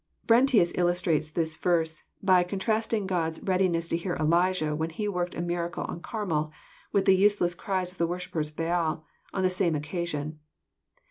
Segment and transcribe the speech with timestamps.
[0.25, 5.35] Brentius illustrates this verse, by contrasting God's readi ness to hear Elijah when he worked
[5.35, 6.51] a miracle on Carmel,
[6.91, 10.39] with the useless cries of the worshippers of Baal on the same occa sion.